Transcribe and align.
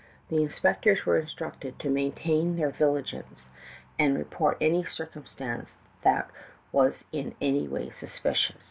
The 0.29 0.41
inspectors 0.41 1.05
were 1.05 1.19
instructed 1.19 1.77
to 1.77 1.87
maintain 1.91 2.55
their 2.55 2.71
vigilance 2.71 3.47
and 3.99 4.17
report 4.17 4.57
any 4.59 4.83
circumstance 4.83 5.75
that 6.01 6.31
was 6.71 7.03
in 7.11 7.35
any 7.39 7.67
way 7.67 7.91
suspicious. 7.91 8.55